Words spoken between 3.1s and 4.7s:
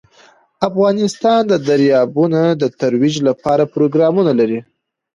لپاره پروګرامونه لري.